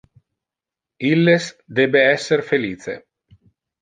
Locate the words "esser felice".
2.15-2.97